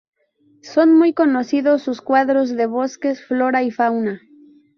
[0.63, 4.19] Son muy conocidos sus cuadros de bosques, flora y fauna.